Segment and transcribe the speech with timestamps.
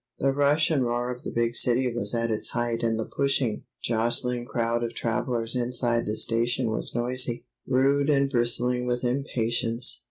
[0.17, 3.65] The rush and roar of the big city was at its height and the pushing,
[3.83, 9.99] jostling crowd of travelers inside the station was noisy, rude and bristling with impatience.